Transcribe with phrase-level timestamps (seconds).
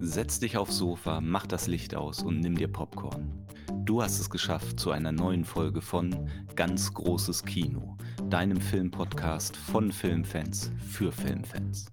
[0.00, 3.46] Setz dich aufs Sofa, mach das Licht aus und nimm dir Popcorn.
[3.84, 7.96] Du hast es geschafft zu einer neuen Folge von Ganz großes Kino,
[8.30, 11.90] deinem Filmpodcast von Filmfans für Filmfans.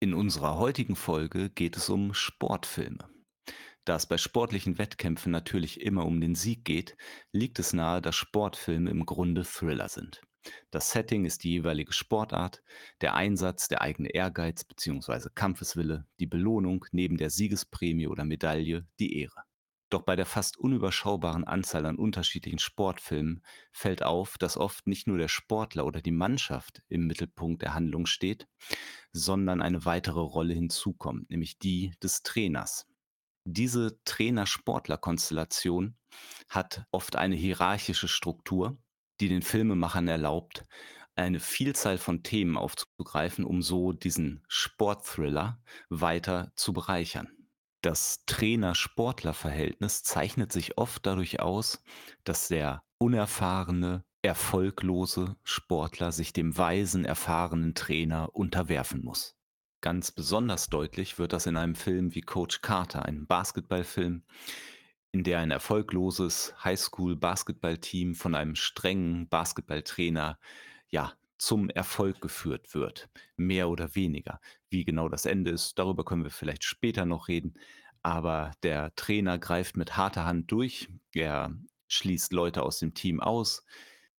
[0.00, 3.08] In unserer heutigen Folge geht es um Sportfilme.
[3.86, 6.98] Da es bei sportlichen Wettkämpfen natürlich immer um den Sieg geht,
[7.32, 10.20] liegt es nahe, dass Sportfilme im Grunde Thriller sind.
[10.70, 12.62] Das Setting ist die jeweilige Sportart,
[13.00, 15.28] der Einsatz, der eigene Ehrgeiz bzw.
[15.34, 19.44] Kampfeswille, die Belohnung neben der Siegesprämie oder Medaille, die Ehre.
[19.90, 25.18] Doch bei der fast unüberschaubaren Anzahl an unterschiedlichen Sportfilmen fällt auf, dass oft nicht nur
[25.18, 28.48] der Sportler oder die Mannschaft im Mittelpunkt der Handlung steht,
[29.12, 32.88] sondern eine weitere Rolle hinzukommt, nämlich die des Trainers.
[33.44, 35.96] Diese Trainer-Sportler-Konstellation
[36.48, 38.78] hat oft eine hierarchische Struktur,
[39.20, 40.64] die den Filmemachern erlaubt,
[41.16, 47.28] eine Vielzahl von Themen aufzugreifen, um so diesen Sportthriller weiter zu bereichern.
[47.82, 51.82] Das Trainer-Sportler-Verhältnis zeichnet sich oft dadurch aus,
[52.24, 59.36] dass der unerfahrene, erfolglose Sportler sich dem weisen, erfahrenen Trainer unterwerfen muss.
[59.82, 64.24] Ganz besonders deutlich wird das in einem Film wie Coach Carter, einem Basketballfilm,
[65.14, 70.40] in der ein erfolgloses Highschool-Basketballteam von einem strengen Basketballtrainer
[70.88, 74.40] ja zum Erfolg geführt wird, mehr oder weniger.
[74.70, 77.54] Wie genau das Ende ist, darüber können wir vielleicht später noch reden.
[78.02, 80.88] Aber der Trainer greift mit harter Hand durch.
[81.14, 81.54] Er
[81.86, 83.64] schließt Leute aus dem Team aus.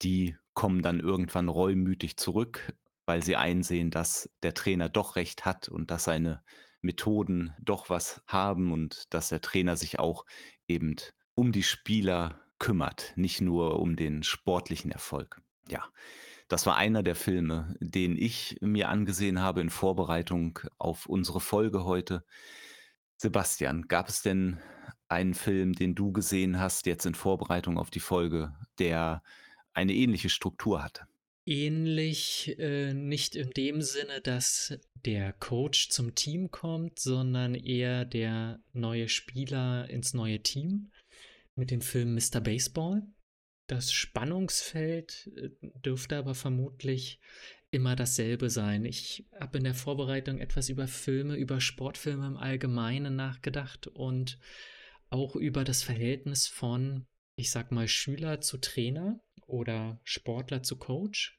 [0.00, 2.72] Die kommen dann irgendwann reumütig zurück
[3.06, 6.42] weil sie einsehen, dass der Trainer doch recht hat und dass seine
[6.80, 10.24] Methoden doch was haben und dass der Trainer sich auch
[10.68, 10.96] eben
[11.34, 15.40] um die Spieler kümmert, nicht nur um den sportlichen Erfolg.
[15.68, 15.84] Ja,
[16.48, 21.84] das war einer der Filme, den ich mir angesehen habe in Vorbereitung auf unsere Folge
[21.84, 22.24] heute.
[23.16, 24.60] Sebastian, gab es denn
[25.08, 29.22] einen Film, den du gesehen hast, jetzt in Vorbereitung auf die Folge, der
[29.72, 31.06] eine ähnliche Struktur hatte?
[31.46, 38.60] Ähnlich, äh, nicht in dem Sinne, dass der Coach zum Team kommt, sondern eher der
[38.72, 40.90] neue Spieler ins neue Team
[41.54, 42.40] mit dem Film Mr.
[42.40, 43.02] Baseball.
[43.66, 45.50] Das Spannungsfeld äh,
[45.84, 47.20] dürfte aber vermutlich
[47.70, 48.84] immer dasselbe sein.
[48.84, 54.38] Ich habe in der Vorbereitung etwas über Filme, über Sportfilme im Allgemeinen nachgedacht und
[55.10, 57.06] auch über das Verhältnis von,
[57.36, 61.38] ich sag mal, Schüler zu Trainer oder Sportler zu Coach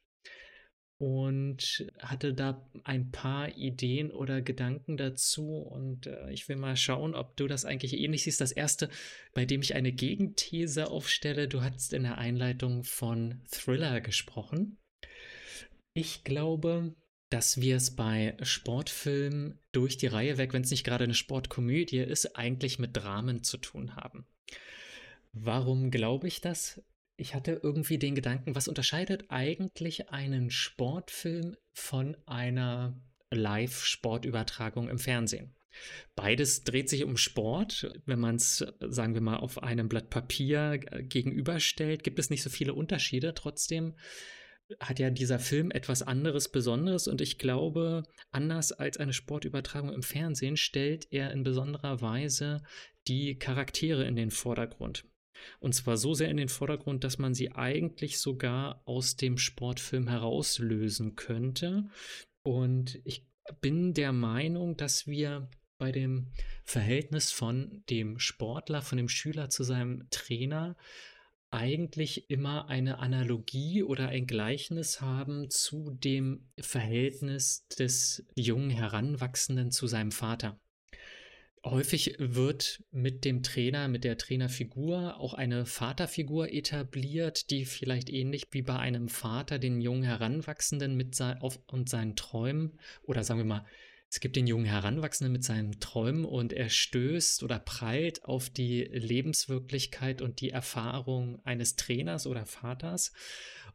[0.97, 7.15] und hatte da ein paar Ideen oder Gedanken dazu und äh, ich will mal schauen,
[7.15, 8.39] ob du das eigentlich ähnlich siehst.
[8.39, 8.89] Das erste,
[9.33, 14.77] bei dem ich eine Gegenthese aufstelle, du hast in der Einleitung von Thriller gesprochen.
[15.93, 16.95] Ich glaube,
[17.29, 21.99] dass wir es bei Sportfilmen durch die Reihe weg, wenn es nicht gerade eine Sportkomödie
[21.99, 24.25] ist, eigentlich mit Dramen zu tun haben.
[25.33, 26.81] Warum glaube ich das?
[27.17, 32.99] Ich hatte irgendwie den Gedanken, was unterscheidet eigentlich einen Sportfilm von einer
[33.31, 35.55] Live-Sportübertragung im Fernsehen?
[36.15, 37.91] Beides dreht sich um Sport.
[38.05, 42.49] Wenn man es, sagen wir mal, auf einem Blatt Papier gegenüberstellt, gibt es nicht so
[42.49, 43.33] viele Unterschiede.
[43.33, 43.95] Trotzdem
[44.79, 50.01] hat ja dieser Film etwas anderes Besonderes und ich glaube, anders als eine Sportübertragung im
[50.01, 52.63] Fernsehen stellt er in besonderer Weise
[53.07, 55.05] die Charaktere in den Vordergrund.
[55.59, 60.07] Und zwar so sehr in den Vordergrund, dass man sie eigentlich sogar aus dem Sportfilm
[60.07, 61.85] herauslösen könnte.
[62.43, 63.25] Und ich
[63.61, 66.31] bin der Meinung, dass wir bei dem
[66.63, 70.75] Verhältnis von dem Sportler, von dem Schüler zu seinem Trainer
[71.51, 79.87] eigentlich immer eine Analogie oder ein Gleichnis haben zu dem Verhältnis des jungen Heranwachsenden zu
[79.87, 80.59] seinem Vater.
[81.65, 88.45] Häufig wird mit dem Trainer, mit der Trainerfigur auch eine Vaterfigur etabliert, die vielleicht ähnlich
[88.51, 93.39] wie bei einem Vater den jungen Heranwachsenden mit sein, auf, und seinen Träumen oder sagen
[93.39, 93.65] wir mal
[94.15, 98.85] es gibt den jungen Heranwachsenden mit seinen Träumen und er stößt oder prallt auf die
[98.85, 103.11] Lebenswirklichkeit und die Erfahrung eines Trainers oder Vaters.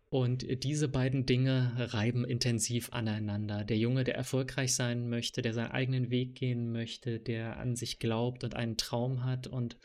[0.09, 3.65] Und diese beiden Dinge reiben intensiv aneinander.
[3.65, 7.99] Der Junge, der erfolgreich sein möchte, der seinen eigenen Weg gehen möchte, der an sich
[7.99, 9.77] glaubt und einen Traum hat und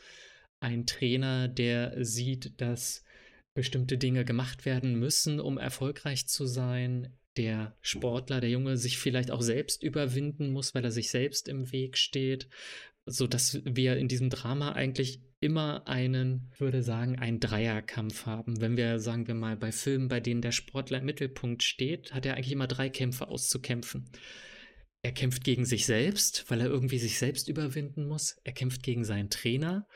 [0.61, 3.03] ein Trainer, der sieht, dass
[3.53, 9.31] bestimmte Dinge gemacht werden müssen, um erfolgreich zu sein der Sportler, der Junge, sich vielleicht
[9.31, 12.47] auch selbst überwinden muss, weil er sich selbst im Weg steht,
[13.05, 18.61] so dass wir in diesem Drama eigentlich immer einen, würde sagen, einen Dreierkampf haben.
[18.61, 22.25] Wenn wir, sagen wir mal, bei Filmen, bei denen der Sportler im Mittelpunkt steht, hat
[22.25, 24.09] er eigentlich immer drei Kämpfe auszukämpfen.
[25.03, 28.38] Er kämpft gegen sich selbst, weil er irgendwie sich selbst überwinden muss.
[28.43, 29.88] Er kämpft gegen seinen Trainer,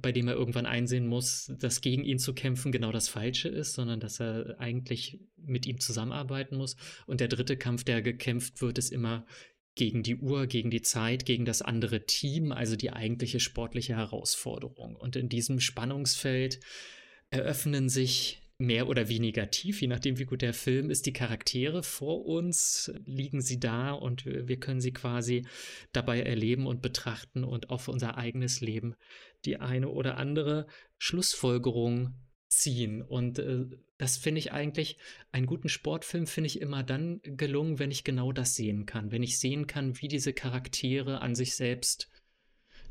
[0.00, 3.74] bei dem er irgendwann einsehen muss, dass gegen ihn zu kämpfen genau das Falsche ist,
[3.74, 6.76] sondern dass er eigentlich mit ihm zusammenarbeiten muss.
[7.06, 9.26] Und der dritte Kampf, der gekämpft wird, ist immer
[9.74, 14.96] gegen die Uhr, gegen die Zeit, gegen das andere Team, also die eigentliche sportliche Herausforderung.
[14.96, 16.60] Und in diesem Spannungsfeld
[17.30, 21.82] eröffnen sich mehr oder weniger tief, je nachdem, wie gut der Film ist, die Charaktere
[21.82, 25.46] vor uns, liegen sie da und wir können sie quasi
[25.92, 28.94] dabei erleben und betrachten und auch für unser eigenes Leben
[29.44, 30.66] die eine oder andere
[30.98, 32.14] Schlussfolgerung
[32.48, 33.02] ziehen.
[33.02, 33.66] Und äh,
[33.98, 34.98] das finde ich eigentlich,
[35.32, 39.10] einen guten Sportfilm finde ich immer dann gelungen, wenn ich genau das sehen kann.
[39.10, 42.08] Wenn ich sehen kann, wie diese Charaktere an sich selbst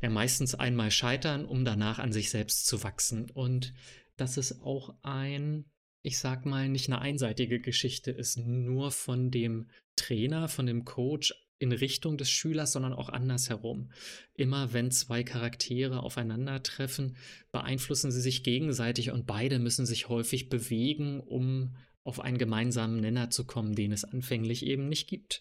[0.02, 3.30] ja meistens einmal scheitern, um danach an sich selbst zu wachsen.
[3.30, 3.72] Und
[4.16, 5.64] dass es auch ein,
[6.02, 11.34] ich sag mal, nicht eine einseitige Geschichte ist, nur von dem Trainer, von dem Coach
[11.58, 13.90] in Richtung des Schülers, sondern auch andersherum.
[14.34, 17.16] Immer wenn zwei Charaktere aufeinandertreffen,
[17.50, 23.30] beeinflussen sie sich gegenseitig und beide müssen sich häufig bewegen, um auf einen gemeinsamen Nenner
[23.30, 25.40] zu kommen, den es anfänglich eben nicht gibt.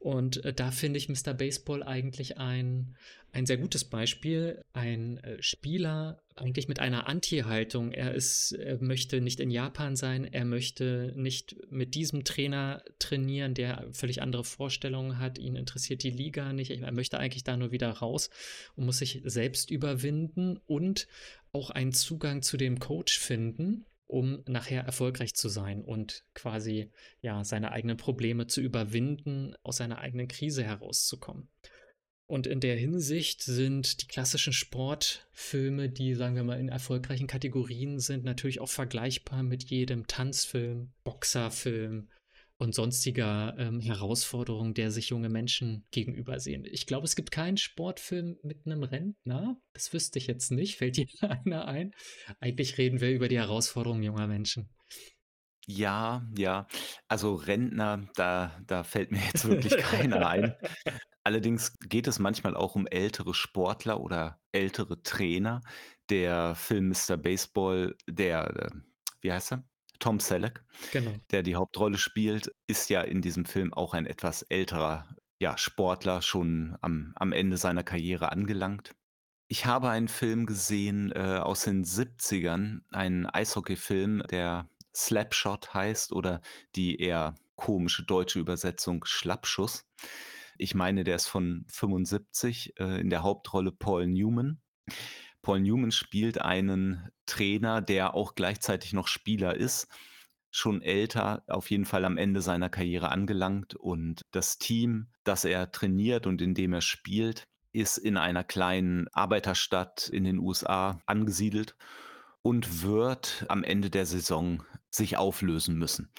[0.00, 1.34] Und äh, da finde ich Mr.
[1.34, 2.96] Baseball eigentlich ein,
[3.32, 4.62] ein sehr gutes Beispiel.
[4.72, 7.90] Ein äh, Spieler eigentlich mit einer Anti-Haltung.
[7.90, 13.88] Er er möchte nicht in Japan sein, er möchte nicht mit diesem Trainer trainieren, der
[13.92, 15.38] völlig andere Vorstellungen hat.
[15.38, 16.70] Ihn interessiert die Liga nicht.
[16.70, 18.30] Er möchte eigentlich da nur wieder raus
[18.76, 21.08] und muss sich selbst überwinden und
[21.52, 26.90] auch einen Zugang zu dem Coach finden um nachher erfolgreich zu sein und quasi
[27.20, 31.48] ja seine eigenen Probleme zu überwinden, aus seiner eigenen Krise herauszukommen.
[32.26, 38.00] Und in der Hinsicht sind die klassischen Sportfilme, die, sagen wir mal, in erfolgreichen Kategorien
[38.00, 42.08] sind, natürlich auch vergleichbar mit jedem Tanzfilm, Boxerfilm
[42.58, 46.64] und sonstiger ähm, Herausforderungen, der sich junge Menschen gegenüber sehen.
[46.64, 49.60] Ich glaube, es gibt keinen Sportfilm mit einem Rentner.
[49.72, 50.76] Das wüsste ich jetzt nicht.
[50.76, 51.06] Fällt dir
[51.44, 51.94] einer ein?
[52.40, 54.68] Eigentlich reden wir über die Herausforderungen junger Menschen.
[55.66, 56.66] Ja, ja.
[57.08, 60.54] Also Rentner, da, da fällt mir jetzt wirklich keiner ein.
[61.24, 65.60] Allerdings geht es manchmal auch um ältere Sportler oder ältere Trainer.
[66.08, 67.18] Der Film Mr.
[67.18, 68.70] Baseball, der, äh,
[69.20, 69.64] wie heißt er?
[69.98, 70.62] Tom Selleck,
[70.92, 71.12] Genau.
[71.30, 75.08] der die Hauptrolle spielt, ist ja in diesem Film auch ein etwas älterer
[75.38, 78.94] ja, Sportler, schon am, am Ende seiner Karriere angelangt.
[79.46, 86.42] Ich habe einen Film gesehen äh, aus den 70ern, einen Eishockeyfilm, der Slapshot heißt oder
[86.74, 89.86] die eher komische deutsche Übersetzung Schlappschuss.
[90.58, 94.60] Ich meine, der ist von 75, äh, in der Hauptrolle Paul Newman.
[95.42, 99.88] Paul Newman spielt einen Trainer, der auch gleichzeitig noch Spieler ist,
[100.50, 105.70] schon älter, auf jeden Fall am Ende seiner Karriere angelangt und das Team, das er
[105.70, 111.76] trainiert und in dem er spielt, ist in einer kleinen Arbeiterstadt in den USA angesiedelt
[112.42, 116.10] und wird am Ende der Saison sich auflösen müssen.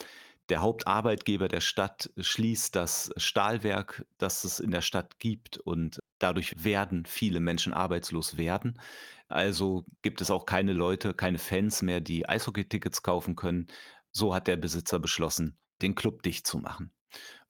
[0.50, 6.63] Der Hauptarbeitgeber der Stadt schließt das Stahlwerk, das es in der Stadt gibt und dadurch
[6.63, 8.80] werden viele Menschen arbeitslos werden.
[9.28, 13.68] Also gibt es auch keine Leute, keine Fans mehr, die Eishockey-Tickets kaufen können.
[14.12, 16.92] So hat der Besitzer beschlossen, den Club dicht zu machen.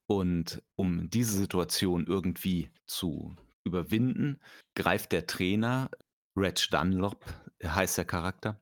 [0.06, 4.40] Und um diese Situation irgendwie zu überwinden,
[4.74, 5.90] greift der Trainer,
[6.36, 7.24] Reg Dunlop
[7.64, 8.60] heißt der Charakter,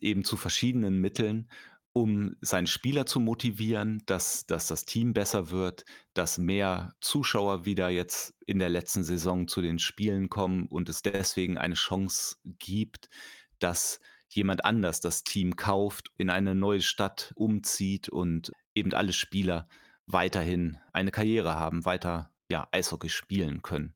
[0.00, 1.48] eben zu verschiedenen Mitteln,
[1.92, 5.84] um seinen Spieler zu motivieren, dass, dass das Team besser wird,
[6.14, 11.02] dass mehr Zuschauer wieder jetzt in der letzten Saison zu den Spielen kommen und es
[11.02, 13.10] deswegen eine Chance gibt,
[13.58, 19.68] dass jemand anders das Team kauft, in eine neue Stadt umzieht und eben alle Spieler
[20.06, 23.94] weiterhin eine Karriere haben, weiter ja, Eishockey spielen können.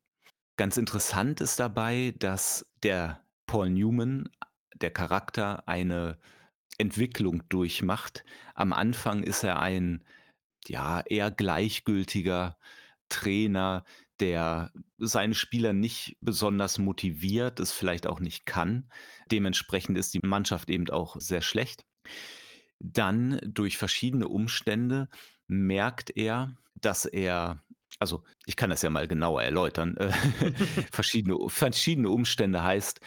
[0.57, 4.29] Ganz interessant ist dabei, dass der Paul Newman,
[4.75, 6.19] der Charakter, eine
[6.79, 8.25] Entwicklung durchmacht.
[8.55, 10.05] Am Anfang ist er ein,
[10.67, 12.57] ja, eher gleichgültiger
[13.09, 13.85] Trainer,
[14.21, 18.91] der seine Spieler nicht besonders motiviert, es vielleicht auch nicht kann.
[19.31, 21.85] Dementsprechend ist die Mannschaft eben auch sehr schlecht.
[22.79, 25.09] Dann durch verschiedene Umstände
[25.47, 27.63] merkt er, dass er
[27.99, 29.97] also ich kann das ja mal genauer erläutern.
[30.93, 33.01] verschiedene, verschiedene Umstände heißt,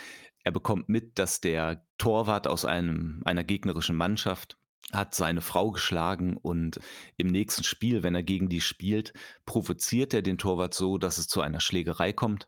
[0.44, 4.58] er bekommt mit, dass der Torwart aus einem, einer gegnerischen Mannschaft
[4.92, 6.80] hat seine Frau geschlagen und
[7.18, 9.14] im nächsten Spiel, wenn er gegen die spielt,
[9.46, 12.48] provoziert er den Torwart so, dass es zu einer Schlägerei kommt.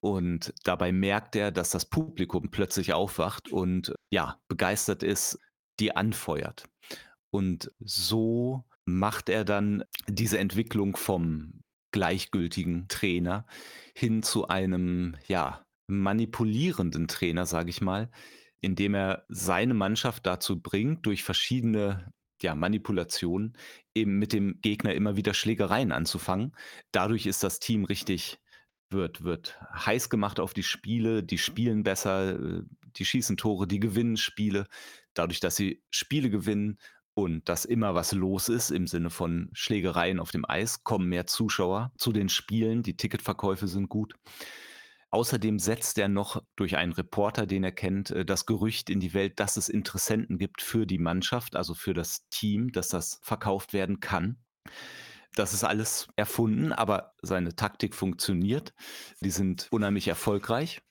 [0.00, 5.38] Und dabei merkt er, dass das Publikum plötzlich aufwacht und ja, begeistert ist,
[5.80, 6.64] die anfeuert.
[7.30, 13.46] Und so macht er dann diese Entwicklung vom gleichgültigen Trainer
[13.94, 18.10] hin zu einem, ja, manipulierenden Trainer, sage ich mal,
[18.60, 23.56] indem er seine Mannschaft dazu bringt, durch verschiedene ja, Manipulationen
[23.94, 26.54] eben mit dem Gegner immer wieder Schlägereien anzufangen.
[26.92, 28.38] Dadurch ist das Team richtig
[28.90, 32.62] wird wird heiß gemacht auf die Spiele, die spielen besser, äh,
[32.96, 34.66] die schießen Tore, die gewinnen Spiele.
[35.14, 36.78] Dadurch, dass sie Spiele gewinnen
[37.14, 41.26] und dass immer was los ist im Sinne von Schlägereien auf dem Eis, kommen mehr
[41.26, 44.14] Zuschauer zu den Spielen, die Ticketverkäufe sind gut.
[45.10, 49.14] Außerdem setzt er noch durch einen Reporter, den er kennt, äh, das Gerücht in die
[49.14, 53.72] Welt, dass es Interessenten gibt für die Mannschaft, also für das Team, dass das verkauft
[53.72, 54.38] werden kann.
[55.34, 58.74] Das ist alles erfunden, aber seine Taktik funktioniert.
[59.20, 60.82] Die sind unheimlich erfolgreich,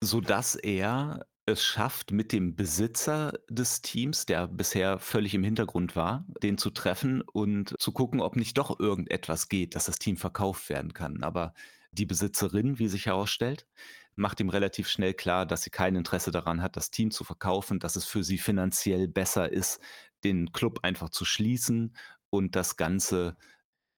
[0.00, 6.24] sodass er es schafft, mit dem Besitzer des Teams, der bisher völlig im Hintergrund war,
[6.42, 10.68] den zu treffen und zu gucken, ob nicht doch irgendetwas geht, dass das Team verkauft
[10.68, 11.22] werden kann.
[11.24, 11.54] Aber
[11.92, 13.66] die Besitzerin, wie sich herausstellt,
[14.14, 17.78] macht ihm relativ schnell klar, dass sie kein Interesse daran hat, das Team zu verkaufen,
[17.78, 19.80] dass es für sie finanziell besser ist,
[20.24, 21.96] den Club einfach zu schließen
[22.30, 23.36] und das Ganze,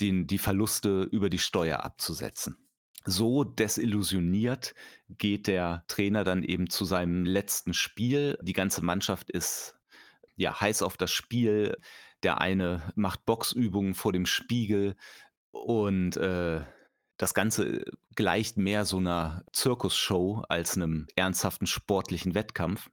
[0.00, 2.56] den, die Verluste über die Steuer abzusetzen.
[3.06, 4.74] So desillusioniert
[5.08, 8.38] geht der Trainer dann eben zu seinem letzten Spiel.
[8.40, 9.76] Die ganze Mannschaft ist
[10.36, 11.76] ja heiß auf das Spiel.
[12.22, 14.96] Der eine macht Boxübungen vor dem Spiegel
[15.50, 16.64] und äh,
[17.16, 17.84] das Ganze
[18.16, 22.90] gleicht mehr so einer Zirkusshow als einem ernsthaften sportlichen Wettkampf.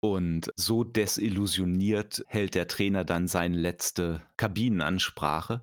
[0.00, 5.62] Und so desillusioniert hält der Trainer dann seine letzte Kabinenansprache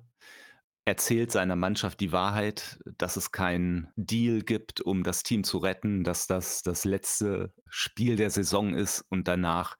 [0.84, 6.02] erzählt seiner Mannschaft die Wahrheit, dass es keinen Deal gibt, um das Team zu retten,
[6.02, 9.76] dass das das letzte Spiel der Saison ist und danach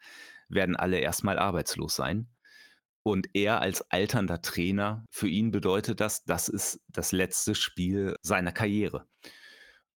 [0.49, 2.29] werden alle erstmal arbeitslos sein.
[3.05, 8.53] Und er als alternder Trainer, für ihn bedeutet das, das ist das letzte Spiel seiner
[8.53, 9.07] Karriere.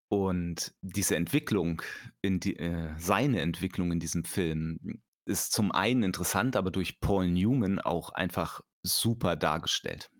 [0.08, 1.82] Und diese Entwicklung,
[2.24, 4.78] die, äh, seine Entwicklung in diesem Film
[5.24, 10.10] ist zum einen interessant, aber durch Paul Newman auch einfach super dargestellt.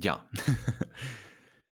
[0.00, 0.28] Ja.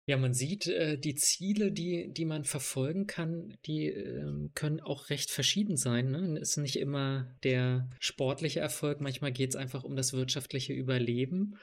[0.09, 5.09] Ja, man sieht, äh, die Ziele, die, die man verfolgen kann, die ähm, können auch
[5.09, 6.11] recht verschieden sein.
[6.11, 6.39] Ne?
[6.39, 11.57] Es ist nicht immer der sportliche Erfolg, manchmal geht es einfach um das wirtschaftliche Überleben.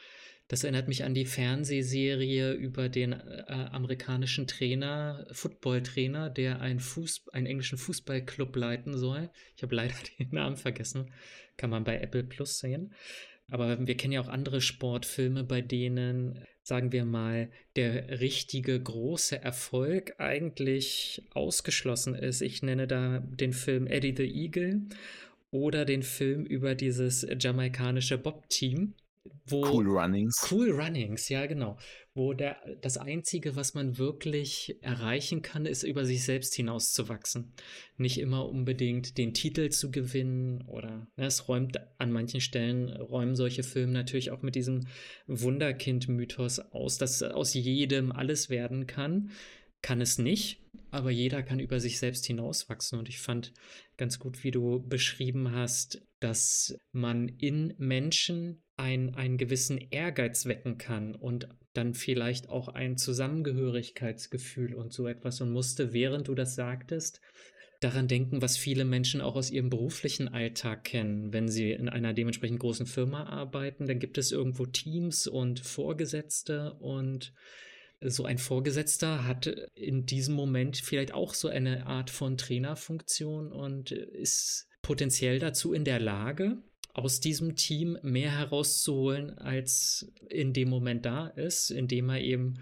[0.48, 7.28] Das erinnert mich an die Fernsehserie über den äh, amerikanischen Trainer, Footballtrainer, der einen, Fuß,
[7.32, 9.30] einen englischen Fußballclub leiten soll.
[9.56, 11.10] Ich habe leider den Namen vergessen.
[11.56, 12.92] Kann man bei Apple Plus sehen.
[13.48, 19.40] Aber wir kennen ja auch andere Sportfilme, bei denen, sagen wir mal, der richtige große
[19.40, 22.40] Erfolg eigentlich ausgeschlossen ist.
[22.40, 24.80] Ich nenne da den Film Eddie the Eagle
[25.50, 28.94] oder den Film über dieses jamaikanische Bob-Team.
[29.50, 30.46] Cool Runnings.
[30.50, 31.78] Cool Runnings, ja, genau
[32.14, 37.52] wo der, das Einzige, was man wirklich erreichen kann, ist über sich selbst hinauszuwachsen.
[37.96, 43.34] Nicht immer unbedingt den Titel zu gewinnen oder ne, es räumt an manchen Stellen, räumen
[43.34, 44.86] solche Filme natürlich auch mit diesem
[45.26, 49.30] Wunderkind-Mythos aus, dass aus jedem alles werden kann.
[49.82, 50.62] Kann es nicht,
[50.92, 52.98] aber jeder kann über sich selbst hinauswachsen.
[52.98, 53.52] Und ich fand
[53.96, 60.78] ganz gut, wie du beschrieben hast, dass man in Menschen ein, einen gewissen Ehrgeiz wecken
[60.78, 66.54] kann und dann vielleicht auch ein Zusammengehörigkeitsgefühl und so etwas und musste, während du das
[66.54, 67.20] sagtest,
[67.80, 71.32] daran denken, was viele Menschen auch aus ihrem beruflichen Alltag kennen.
[71.32, 76.74] Wenn sie in einer dementsprechend großen Firma arbeiten, dann gibt es irgendwo Teams und Vorgesetzte
[76.74, 77.32] und
[78.00, 83.92] so ein Vorgesetzter hat in diesem Moment vielleicht auch so eine Art von Trainerfunktion und
[83.92, 86.58] ist potenziell dazu in der Lage,
[86.94, 92.54] aus diesem Team mehr herauszuholen, als in dem Moment da ist, indem er eben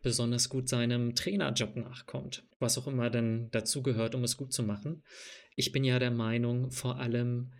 [0.00, 4.62] besonders gut seinem Trainerjob nachkommt, was auch immer dann dazu gehört, um es gut zu
[4.62, 5.02] machen.
[5.56, 7.50] Ich bin ja der Meinung, vor allem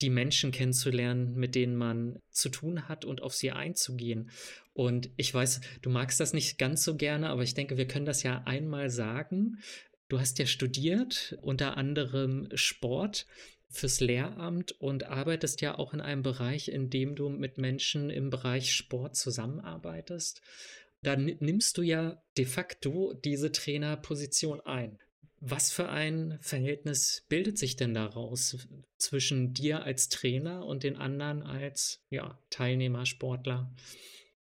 [0.00, 4.30] die Menschen kennenzulernen, mit denen man zu tun hat und auf sie einzugehen.
[4.72, 8.06] Und ich weiß, du magst das nicht ganz so gerne, aber ich denke, wir können
[8.06, 9.58] das ja einmal sagen.
[10.08, 13.26] Du hast ja studiert, unter anderem Sport
[13.72, 18.30] fürs Lehramt und arbeitest ja auch in einem Bereich, in dem du mit Menschen im
[18.30, 20.42] Bereich Sport zusammenarbeitest.
[21.02, 24.98] Da nimmst du ja de facto diese Trainerposition ein.
[25.40, 28.56] Was für ein Verhältnis bildet sich denn daraus
[28.96, 33.74] zwischen dir als Trainer und den anderen als ja, Teilnehmer, Sportler?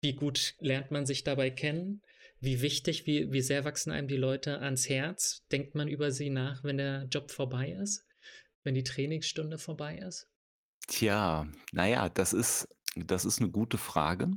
[0.01, 2.03] Wie gut lernt man sich dabei kennen?
[2.41, 5.45] Wie wichtig, wie, wie sehr wachsen einem die Leute ans Herz?
[5.53, 8.05] Denkt man über sie nach, wenn der Job vorbei ist?
[8.69, 10.29] Wenn die Trainingsstunde vorbei ist?
[10.87, 14.31] Tja, naja, das ist das ist 'ne gute Frage.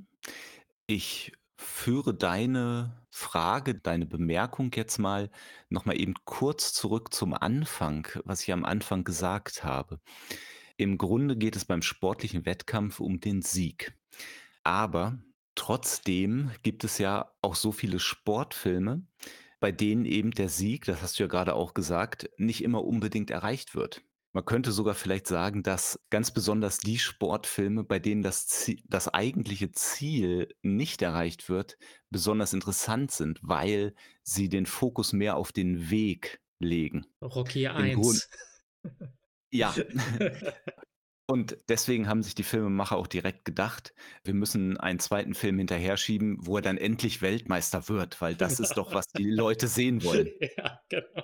[0.87, 5.29] Ich führe deine Frage, deine Bemerkung jetzt mal
[5.69, 9.99] noch mal eben kurz zurück zum Anfang, was ich am Anfang gesagt habe.
[10.77, 13.97] Im Grunde geht es beim sportlichen Wettkampf um den Sieg.
[14.63, 15.19] Aber
[15.55, 19.05] trotzdem gibt es ja auch so viele Sportfilme,
[19.59, 23.31] bei denen eben der Sieg, das hast du ja grade auch gesagt, nicht immer unbedingt
[23.31, 24.03] erreicht wird.
[24.33, 29.09] Man könnte sogar vielleicht sagen, dass ganz besonders die Sportfilme, bei denen das Zie das
[29.09, 31.77] eigentliche Ziel nicht erreicht wird,
[32.09, 37.07] besonders interessant sind, weil sie den Fokus mehr auf den Weg legen.
[37.21, 38.29] Rocky Im Grund
[38.83, 39.11] 1.
[39.51, 39.75] Ja.
[41.27, 45.33] Und deswegen haben sich die Filmemacher auch direkt gedacht: „Wir müssen einen 2.
[45.33, 49.29] Film hinterher schieben, wo er dann endlich Weltmeister wird, weil das ist doch, was die
[49.29, 51.23] Leute sehen wollen.“ Ja, genau.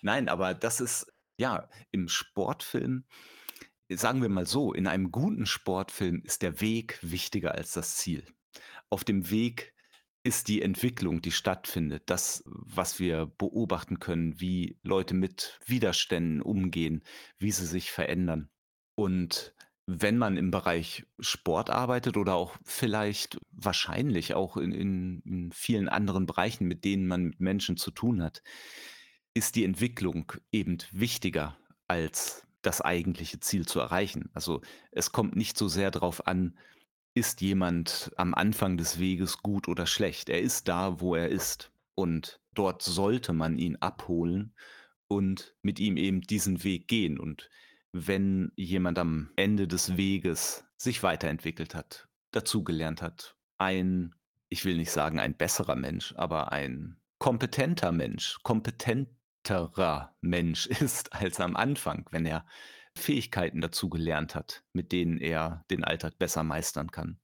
[0.00, 3.04] Nein, aber das ist ja, im Sportfilm
[3.96, 8.24] sagen wir mal so, in einem guten Sportfilm ist der Weg wichtiger als das Ziel.
[8.90, 9.74] Auf dem Weg
[10.24, 17.02] ist die Entwicklung, die stattfindet, das, was wir beobachten können, wie Leute mit Widerständen umgehen,
[17.38, 18.48] wie sie sich verändern.
[18.94, 19.54] Und
[19.86, 25.88] wenn man im Bereich Sport arbeitet oder auch vielleicht wahrscheinlich auch in in in vielen
[25.88, 28.42] anderen Bereichen, mit denen man mit Menschen zu tun hat,
[29.34, 31.56] ist die Entwicklung eben wichtiger
[31.88, 34.30] als das eigentliche Ziel zu erreichen.
[34.34, 34.60] Also,
[34.90, 36.56] es kommt nicht so sehr drauf an,
[37.14, 40.28] ist jemand am Anfang des Weges gut oder schlecht?
[40.28, 41.72] Er ist da, wo er ist.
[41.94, 44.54] Und dort sollte man ihn abholen
[45.08, 47.18] und mit ihm eben diesen Weg gehen.
[47.18, 47.50] Und
[47.92, 54.14] wenn jemand am Ende des Weges sich weiterentwickelt hat, dazugelernt hat, ein
[54.52, 59.21] ich will nicht sagen, ein besserer Mensch, aber ein kompetenter Mensch, kompetenterer
[60.20, 62.46] Mensch ist als am Anfang, wenn er
[62.96, 67.18] Fähigkeiten dazugelernt hat, mit denen er den Alltag besser meistern kann,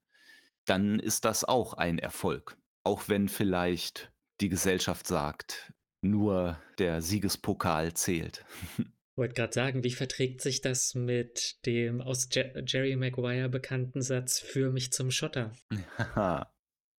[0.64, 2.56] dann ist das auch ein Erfolg.
[2.84, 8.44] Auch wenn vielleicht die Gesellschaft sagt: „Nur der Siegespokal zählt.“
[9.16, 14.38] Wollte grad sagen, wie verträgt sich das mit dem aus Je Jerry Maguire bekannten Satz:
[14.38, 15.52] „Führ mich zum Schotter?“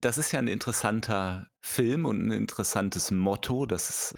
[0.00, 3.66] Das ist ja 'n interessanter Film und 'n interessantes Motto.
[3.66, 4.14] Das ist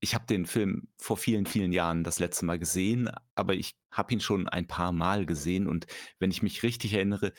[0.00, 4.12] ich habe den Film vor vielen, vielen Jahren das letzte Mal gesehen, aber ich habe
[4.12, 5.66] ihn schon ein paarmal gesehen.
[5.66, 5.86] Und
[6.18, 7.32] wenn ich mich richtig erinnere,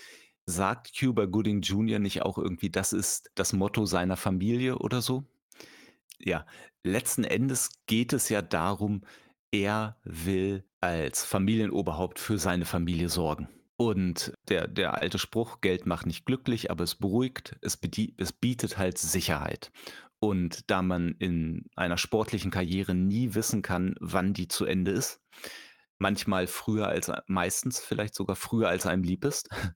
[0.46, 2.00] sagt Cuba Gooding Jr.
[2.00, 5.26] nicht auch irgendwie, das ist das Motto seiner Familie oder so?
[6.20, 6.46] Ja,
[6.84, 9.04] letzten Endes geht es ja darum,
[9.52, 13.50] er will als Familienoberhaupt für seine Familie sorgen.
[13.78, 17.80] Und der der alte Spruch: „Geld macht nicht glücklich, aber es beruhigt.“ Es
[18.18, 19.72] es bietet halt Sicherheit.
[20.20, 25.22] Und da man in einer sportlichen Karriere nie wissen kann, wann die zu Ende ist,
[26.00, 29.50] manchmal früher als meistens vielleicht sogar früher als einem lieb ist,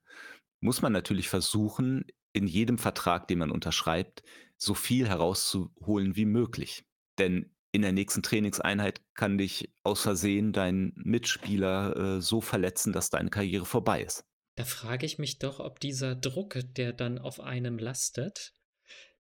[0.59, 4.23] muss man natürlich versuchen, in jedem Vertrag, den man unterschreibt,
[4.57, 6.85] so viel herauszuholen wie möglich.
[7.17, 13.09] Denn in der nächsten Trainingseinheit kann dich aus Versehen dein Mitspieler, äh, so verletzen, dass
[13.09, 14.25] deine Karriere vorbei ist.
[14.55, 18.53] Da frage ich mich doch, ob dieser Druck, der dann auf einem lastet,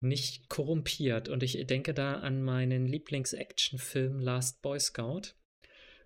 [0.00, 1.28] nicht korrumpiert.
[1.28, 5.35] Und ich denke da an meinen Lieblings-Actionfilm „Last Boy Scout“,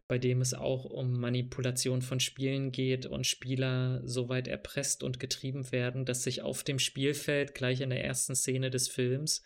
[0.09, 5.21] bei dem es auch um Manipulation von Spielen geht und Spieler so weit erpresst und
[5.21, 9.43] getrieben werden, dass sich auf dem Spielfeld gleich in der ersten Szene des Films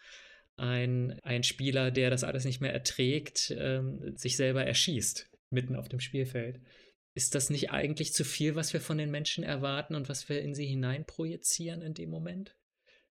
[0.56, 5.88] ein ein Spieler, der das alles nicht mehr erträgt, ähm, sich selber erschießt, mitten auf
[5.88, 6.60] dem Spielfeld.
[7.14, 10.40] Ist das nicht eigentlich zu viel, was wir von den Menschen erwarten und was wir
[10.40, 12.56] in sie hineinprojizieren in dem Moment?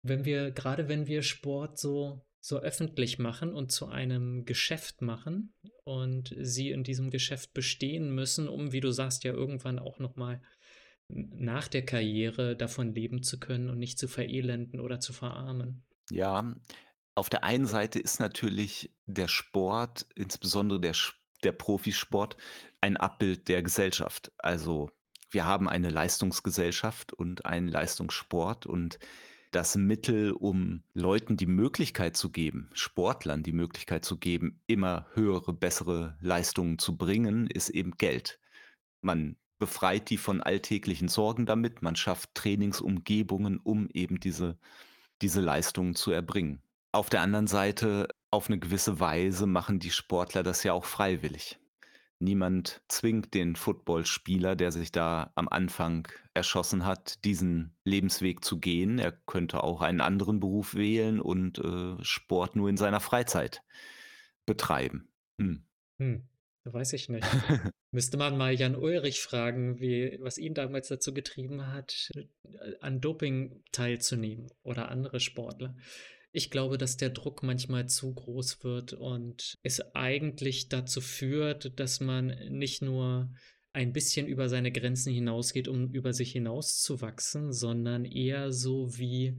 [0.04, 5.54] Wenn wir grade wenn wir Sport so so öffentlich machen und zu einem Geschäft machen
[5.84, 10.16] und sie in diesem Geschäft bestehen müssen, um, wie du sagst, ja irgendwann auch noch
[10.16, 10.42] mal
[11.08, 15.84] n nach der Karriere davon leben zu können und nicht zu verelenden oder zu verarmen.
[16.10, 16.54] Ja,
[17.14, 20.94] auf der einen Seite ist natürlich der Sport, insbesondere der
[21.44, 22.36] der Profisport,
[22.80, 24.32] ein Abbild der Gesellschaft.
[24.38, 24.90] Also,
[25.30, 28.98] wir haben eine Leistungsgesellschaft und einen Leistungssport und
[29.54, 35.52] das Mittel, um Leuten die Möglichkeit zu geben Sportlern die Möglichkeit zu geben, immer höhere,
[35.52, 38.40] bessere Leistungen zu bringen, ist eben Geld.
[39.02, 44.58] Man befreit die von alltäglichen Sorgen damit, man schafft Trainingsumgebungen, um eben diese
[45.22, 46.62] diese Leistungen zu erbringen.
[46.92, 51.58] Auf der anderen Seite, auf 'ne gewisse Weise machen die Sportler das ja auch freiwillig.
[52.20, 58.98] Niemand zwingt den Footballspieler, der sich da am Anfang erschossen hat, diesen Lebensweg zu gehen.
[58.98, 63.62] Er könnte auch einen anderen Beruf wählen und, äh, Sport nur in seiner Freizeit
[64.46, 65.08] betreiben.
[65.38, 65.64] Hm.
[65.98, 66.28] Hm,
[66.64, 67.24] weiß ich nicht.
[67.90, 72.24] Müsste man mal Jan Ulrich fragen, wie was ihn damals dazu getrieben hat, äh,
[72.80, 75.76] an Doping teilzunehmen oder andere Sportler.
[76.36, 82.00] Ich glaube, dass der Druck manchmal zu groß wird und es eigentlich dazu führt, dass
[82.00, 83.32] man nicht nur
[83.72, 89.38] ein bisschen über seine Grenzen hinausgeht, um über sich hinauszuwachsen, sondern eher so wie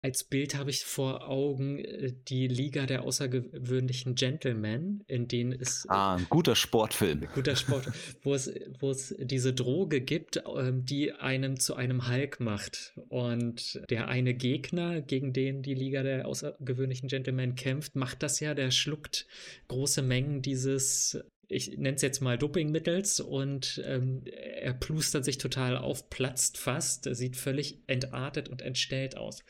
[0.00, 5.84] als Bild habe ich vor Augen äh, die Liga der außergewöhnlichen Gentlemen, in denen es
[5.86, 7.26] äh, Ah, 'n guter Sportfilm.
[7.34, 7.86] guter Sport,
[8.22, 12.92] wo es wo es diese Droge gibt, ähm, die einem zu einem Hulk macht.
[13.08, 18.54] Und der eine Gegner, gegen den die Liga der außergewöhnlichen Gentlemen kämpft, macht das ja,
[18.54, 19.26] der schluckt
[19.68, 21.18] große Mengen dieses
[21.50, 27.08] ich nenne es jetzt mal Dopingmittels und ähm, er plustert sich total auf, platzt fast,
[27.16, 29.42] sieht völlig entartet und entstellt aus.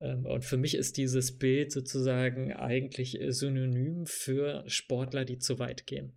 [0.00, 5.58] Ähm, und für mich ist dieses Bild sozusagen eigentlich äh, synonym für Sportler, die zu
[5.58, 6.12] weit gehen.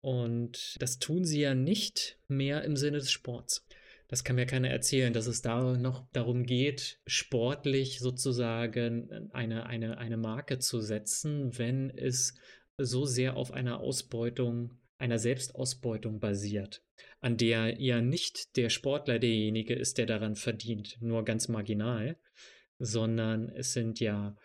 [0.00, 3.66] Und das tun sie ja nicht mehr im Sinne des Sports.
[4.08, 9.98] Das kann mir keiner erzählen, dass es da noch darum geht, sportlich sozusagen eine, eine,
[9.98, 12.34] eine Marke zu setzen, wenn es
[12.78, 16.82] so sehr auf einer Ausbeutung, einer Selbstausbeutung basiert,
[17.20, 22.16] an der ja nicht der Sportler derjenige ist, der daran verdient, nur ganz marginal,
[22.78, 24.36] sondern es sind ja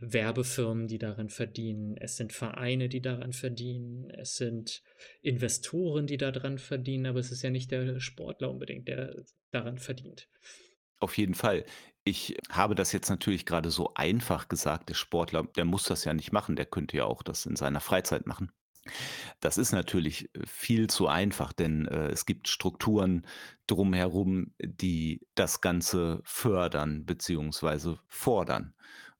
[0.00, 4.82] Werbefirmen, die daran verdienen, es sind Vereine, die daran verdienen, es sind
[5.20, 9.14] Investoren, die daran verdienen, aber es ist ja nicht der Sportler unbedingt, der
[9.50, 10.28] daran verdient.
[10.98, 11.64] Auf jeden Fall.
[12.04, 14.88] Ich habe das jetzt natürlich gerade so einfach gesagt.
[14.88, 17.80] Der Sportler, der muss das ja nicht machen, der könnte ja auch das in seiner
[17.80, 18.50] Freizeit machen.
[19.40, 23.26] Das ist natürlich äh, viel zu einfach, denn, äh, es gibt Strukturen
[23.66, 28.74] drumherum, die das Ganze fördern beziehungsweise fordern.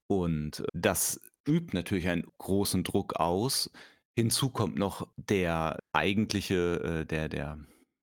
[0.06, 3.70] Und äh, das übt natürlich einen großen Druck aus.
[4.16, 7.58] Hinzu kommt noch der eigentliche, äh, der der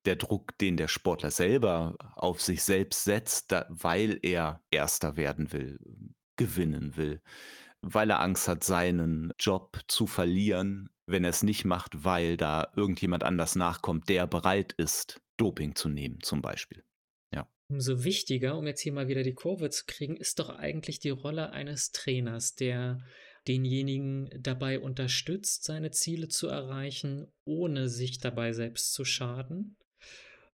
[0.06, 5.52] der Druck, den der Sportler selber auf sich selbst setzt, da weil er Erster werden
[5.52, 5.78] will,
[6.38, 7.22] gewinnen will,
[7.82, 12.72] weil er Angst hat, seinen Job zu verlieren, wenn er es nicht macht, weil da
[12.76, 16.84] irgendjemand anders nachkommt, der bereit ist, Doping zu nehmen zum Beispiel.
[17.34, 17.48] Ja.
[17.70, 21.10] Umso wichtiger, um jetzt hier mal wieder die Kurve zu kriegen, ist doch eigentlich die
[21.10, 23.00] Rolle eines Trainers, der
[23.48, 29.78] denjenigen dabei unterstützt, seine Ziele zu erreichen, ohne sich dabei selbst zu schaden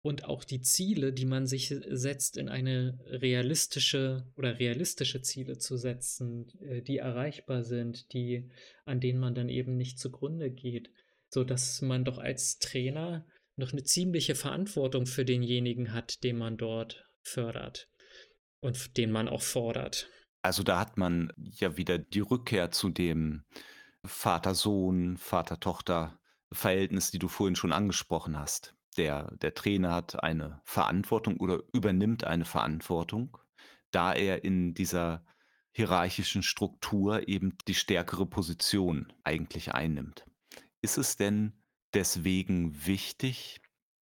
[0.03, 5.77] und auch die Ziele, die man sich setzt, in eine realistische oder realistische Ziele zu
[5.77, 8.51] setzen, äh, die erreichbar sind, die,
[8.85, 10.91] an denen man dann eben nicht zugrunde geht,
[11.29, 16.57] so dass man doch als Trainer noch eine ziemliche Verantwortung für denjenigen hat, den man
[16.57, 17.89] dort fördert
[18.61, 20.09] und den man auch fordert.
[20.43, 23.45] Also da hat man ja wieder die Rückkehr zu dem
[24.07, 31.63] Vater-Sohn, Vater-Tochter-Verhältnis, die du vorhin schon angesprochen hast der der Trainer hat eine Verantwortung oder
[31.73, 33.39] übernimmt eine Verantwortung,
[33.91, 35.25] da er in dieser
[35.73, 40.27] hierarchischen Struktur eben die stärkere Position eigentlich einnimmt.
[40.83, 41.53] Ist es denn
[41.95, 43.61] deswegen wichtig,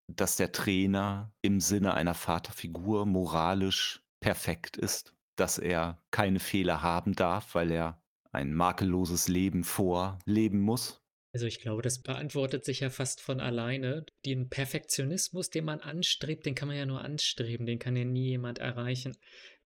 [0.09, 7.15] dass der Trainer im Sinne einer Vaterfigur moralisch perfekt ist, dass er keine Fehler haben
[7.15, 11.03] darf, weil er ein makelloses Leben vorleben muss?
[11.33, 14.07] Also ich glaube, das beantwortet sich ja fast von alleine.
[14.25, 18.29] Den Perfektionismus, den man anstrebt, den kann man ja nur anstreben, den kann ja nie
[18.29, 19.17] jemand erreichen.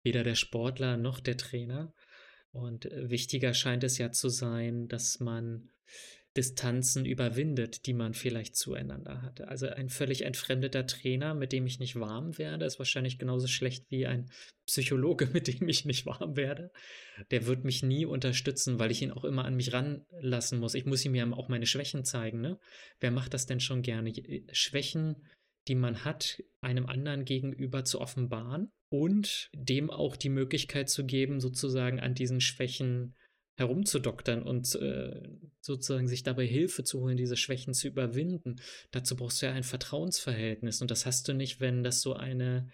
[0.02, 1.94] Weder der Sportler noch der Trainer.
[2.50, 5.70] Und äh, wichtiger scheint es ja zu sein, dass man
[6.36, 9.48] Distanzen überwindet, die man vielleicht zueinander hatte.
[9.48, 13.84] Also ein völlig entfremdeter Trainer, mit dem ich nicht warm werde, ist wahrscheinlich genauso schlecht
[13.90, 14.30] wie ein
[14.66, 16.70] Psychologe, mit dem ich nicht warm werde.
[17.30, 20.74] Der wird mich nie unterstützen, weil ich ihn auch immer an mich ranlassen muss.
[20.74, 22.40] Ich muss ihm ja auch meine Schwächen zeigen.
[22.40, 22.58] Ne?
[22.98, 24.10] Wer macht das denn schon gerne?
[24.10, 25.26] Äh, Schwächen,
[25.68, 31.40] die man hat, einem anderen gegenüber zu offenbaren und dem auch die Möglichkeit zu geben,
[31.40, 33.14] sozusagen an diesen Schwächen
[33.56, 35.28] herumzudoktern und äh,
[35.60, 38.56] sozusagen sich dabei Hilfe zu holen, diese Schwächen zu überwinden.
[38.90, 42.68] Dazu brauchst du ja ein Vertrauensverhältnis und das hast du nicht, wenn das so eine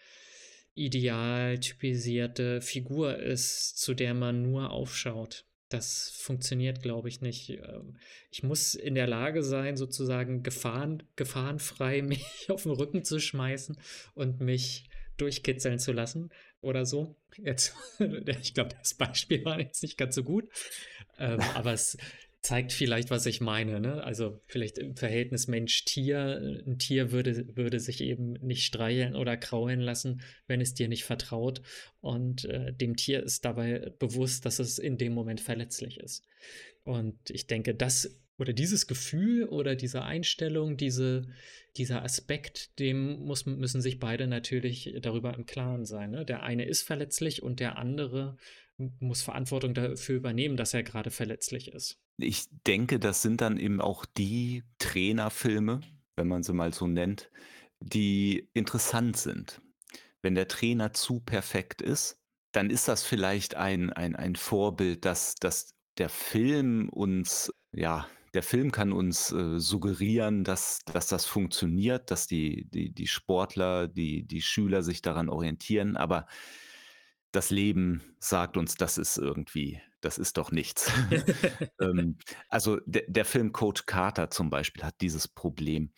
[0.75, 5.45] ideal typisierte Figur ist, zu der man nur aufschaut.
[5.69, 7.51] Das funktioniert, glaube ich, nicht.
[7.51, 7.99] Ähm,
[8.31, 13.77] ich muss in der Lage sein, sozusagen gefahren, gefahrenfrei mich auf den Rücken zu schmeißen
[14.15, 14.89] und mich
[15.19, 17.17] durchkitzeln zu lassen oder so.
[17.37, 17.75] Jetzt,
[18.41, 20.49] ich glaube, das Beispiel war jetzt nicht ganz so gut,
[21.19, 21.97] ähm, aber es
[22.41, 23.81] zeigt vielleicht, was ich meine.
[23.81, 24.03] Ne?
[24.05, 26.63] Also vielleicht im Verhältnis Mensch-Tier.
[26.67, 31.05] Ein Tier würde, würde sich eben nicht streicheln oder kraulen lassen, wenn es dir nicht
[31.05, 31.63] vertraut.
[32.01, 36.25] Und äh, dem Tier ist dabei bewusst, dass es in dem Moment verletzlich ist.
[36.85, 41.27] Und ich denke, das oder dieses Gefühl oder diese Einstellung, diese,
[41.77, 46.13] dieser Aspekt, dem muss, müssen sich beide natürlich darüber im Klaren sein.
[46.13, 46.25] Ne?
[46.25, 48.37] Der eine ist verletzlich und der andere
[49.01, 52.01] muss Verantwortung dafür übernehmen, dass er gerade verletzlich ist.
[52.17, 55.81] Ich denke, das sind dann eben auch die Trainerfilme,
[56.17, 57.31] wenn man sie mal so nennt,
[57.81, 59.61] die interessant sind.
[60.23, 62.21] Wenn der Trainer zu perfekt ist,
[62.53, 68.43] dann ist das vielleicht ein, ein, ein Vorbild, dass, dass der Film uns, ja, der
[68.43, 74.27] Film kann uns äh, suggerieren, dass, dass das funktioniert, dass die, die, die Sportler, die,
[74.27, 76.27] die Schüler sich daran orientieren, aber
[77.33, 80.91] das Leben sagt uns, das ist irgendwie, das ist doch nichts.
[81.81, 85.93] ähm, also der, der Film Coach Carter zum Beispiel hat dieses Problem,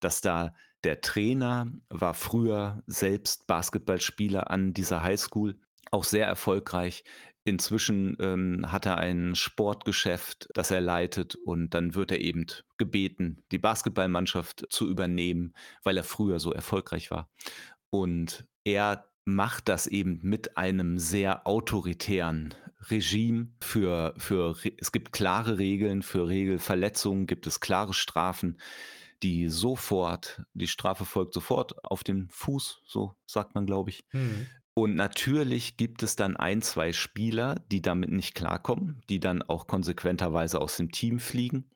[0.00, 5.58] dass da der Trainer war früher selbst Basketballspieler an dieser Highschool,
[5.90, 7.04] auch sehr erfolgreich.
[7.46, 12.46] Inzwischen ähm, hat er ein Sportgeschäft, das er leitet und dann wird er eben
[12.78, 17.30] gebeten, die Basketballmannschaft zu übernehmen, weil er früher so erfolgreich war.
[17.90, 22.54] Und er macht das eben mit einem sehr autoritären
[22.90, 28.58] Regime für, für, es gibt klare Regeln, für Regelverletzungen gibt es klare Strafen,
[29.22, 34.04] die sofort, die Strafe folgt sofort auf den Fuß, so sagt man, glaube ich.
[34.12, 34.46] Mhm.
[34.74, 39.68] Und natürlich gibt es dann ein, zwei Spieler, die damit nicht klarkommen, die dann auch
[39.68, 41.70] konsequenterweise aus dem Team fliegen.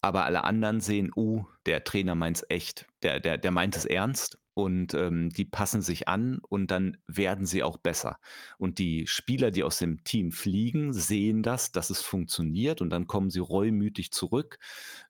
[0.00, 3.86] Aber alle anderen sehen, uh, der Trainer meint es echt, der, der, der meint es
[3.86, 8.18] ernst und ähm, die passen sich an und dann werden sie auch besser.
[8.56, 13.08] Und die Spieler, die aus dem Team fliegen, sehen das, dass es funktioniert und dann
[13.08, 14.58] kommen sie reumütig zurück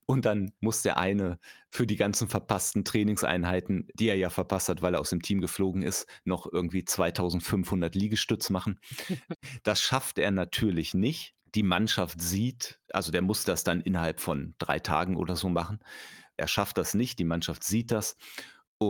[0.06, 1.38] und dann muss der eine
[1.70, 5.40] für die ganzen verpassten Trainingseinheiten, die er ja verpasst hat, weil er aus dem Team
[5.42, 8.80] geflogen ist, noch irgendwie 2500 Liegestütz machen.
[9.62, 11.34] Das schafft er natürlich nicht.
[11.54, 15.80] Die Mannschaft sieht, also der muss das dann innerhalb von drei Tagen oder so machen.
[16.36, 18.16] Er schafft das nicht, die Mannschaft sieht das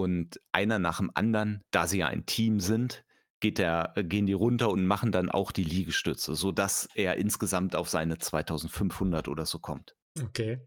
[0.00, 3.04] und einer nach dem anderen, da sie ja ein Team sind,
[3.40, 7.76] geht der, äh, gehen die runter und machen dann auch die Liegestütze, sodass er insgesamt
[7.76, 9.96] auf seine 2500 oder so kommt.
[10.20, 10.61] Okay.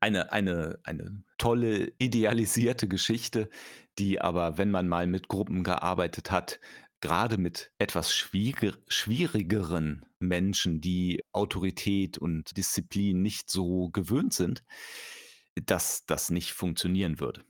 [0.00, 3.48] Eine, eine, eine tolle, idealisierte Geschichte,
[3.98, 6.60] die aber, wenn man mal mit Gruppen gearbeitet hat,
[7.00, 14.64] gerade mit etwas schwier schwierigeren Menschen, die Autorität und Disziplin nicht so gewöhnt sind,
[15.54, 17.44] dass das nicht funktionieren würde.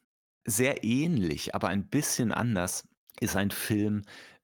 [0.47, 2.87] Sehr ähnlich, aber ein bisschen anders
[3.21, 4.03] ist ein Film,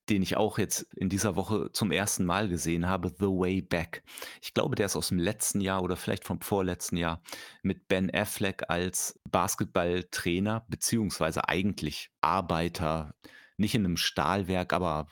[0.08, 4.02] den ich auch jetzt in dieser Woche zum ersten Mal gesehen habe, The Way Back.
[4.42, 7.22] Ich glaube, der ist aus dem letzten Jahr oder vielleicht vom vorletzten Jahr
[7.62, 13.14] mit Ben Affleck als Basketballtrainer, beziehungsweise eigentlich Arbeiter,
[13.58, 15.06] nicht in einem Stahlwerk, aber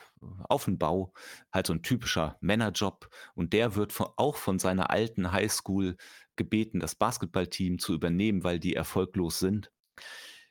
[0.49, 1.13] auf dem Bau,
[1.53, 3.09] halt so ein typischer Männerjob.
[3.35, 5.97] Und der wird von, auch von seiner alten Highschool
[6.35, 9.71] gebeten, das Basketballteam zu übernehmen, weil die erfolglos sind.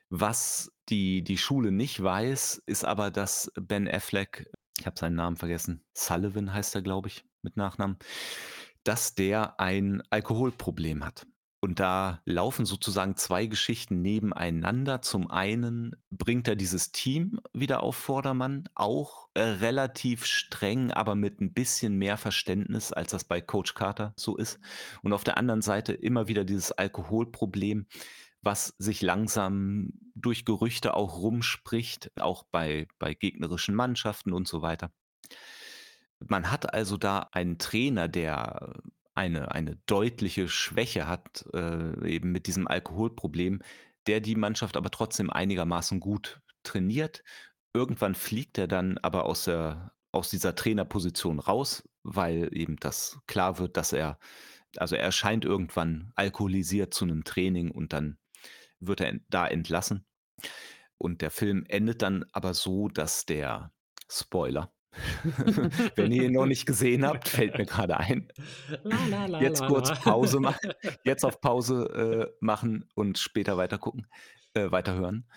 [0.09, 5.35] Was die, die Schule nicht weiß, ist aber, dass Ben Affleck, ich habe seinen Namen
[5.35, 7.97] vergessen, Sullivan heißt er, glaube ich, mit Nachnamen,
[8.83, 11.27] dass der ein Alkoholproblem hat.
[11.59, 15.01] Und da laufen sozusagen zwei Geschichten nebeneinander.
[15.01, 21.41] Zum einen bringt er dieses Team wieder auf Vordermann, auch äh, relativ streng, aber mit
[21.41, 24.59] ein bisschen mehr Verständnis, als das bei Coach Carter so ist.
[25.01, 27.87] Und auf der anderen Seite immer wieder dieses Alkoholproblem,
[28.41, 34.91] was sich langsam durch Gerüchte auch rumspricht, auch bei, bei gegnerischen Mannschaften und so weiter.
[36.19, 38.73] Man hat also da einen Trainer, der
[39.13, 43.61] eine, eine deutliche Schwäche hat, äh, eben mit diesem Alkoholproblem,
[44.05, 47.23] der die Mannschaft aber trotzdem einigermaßen gut trainiert.
[47.73, 53.59] Irgendwann fliegt er dann aber aus, der, aus dieser Trainerposition raus, weil eben das klar
[53.59, 54.19] wird, dass er,
[54.77, 58.17] also er erscheint irgendwann alkoholisiert zu einem Training und dann
[58.79, 60.05] wird er da entlassen.
[60.97, 63.71] Und der Film endet dann aber so, dass der
[64.09, 64.71] Spoiler,
[65.95, 68.31] wenn ihr ihn noch nicht gesehen habt, fällt mir gerade ein.
[68.83, 73.77] La, la, la, jetzt kurz Pause machen, jetzt auf Pause äh, machen und später weiter
[73.77, 74.07] gucken,
[74.53, 75.29] äh, weiterhören.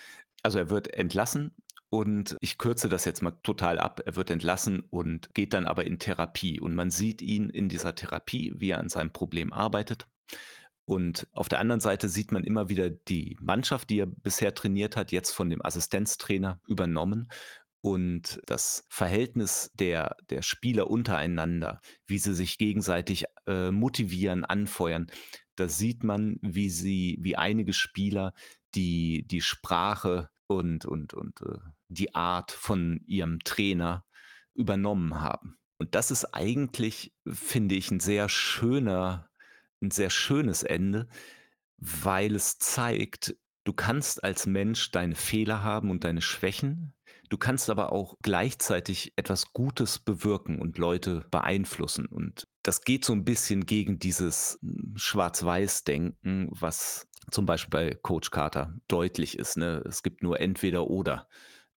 [0.42, 1.54] Also er wird entlassen
[1.90, 4.00] und ich kürze das jetzt mal total ab.
[4.06, 6.60] Er wird entlassen und geht dann aber in Therapie.
[6.60, 10.06] Und man sieht ihn in dieser Therapie, wie er an seinem Problem arbeitet.
[10.90, 14.96] Und auf der anderen Seite sieht man immer wieder die Mannschaft, die er bisher trainiert
[14.96, 17.30] hat, jetzt von dem Assistenztrainer übernommen.
[17.80, 25.06] Und das Verhältnis der, der Spieler untereinander, wie sie sich gegenseitig äh, motivieren, anfeuern,
[25.54, 28.34] da sieht man, wie sie wie einige Spieler
[28.74, 34.04] die die Sprache und und und, äh, die Art von ihrem Trainer
[34.54, 35.56] übernommen haben.
[35.78, 39.29] Und das ist eigentlich, finde ich, 'n sehr schöner
[39.82, 41.08] 'n sehr schönes Ende,
[41.78, 46.94] weil es zeigt, du kannst als Mensch deine Fehler haben und deine Schwächen.
[47.30, 52.06] Du kannst aber auch gleichzeitig etwas Gutes bewirken und Leute beeinflussen.
[52.06, 58.30] Und das geht so 'n bisschen gegen dieses, hm, Schwarz-Weiß-Denken, was zum Beispiel bei Coach
[58.32, 59.82] Carter deutlich ist, ne?
[59.88, 61.28] Es gibt nur entweder oder.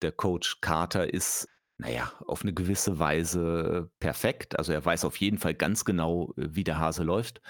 [0.03, 4.57] Der Coach Carter ist, na ja, auf 'ne gewisse Weise perfekt.
[4.59, 7.41] Also, er weiß auf jeden Fall ganz genau, äh, wie der Hase läuft.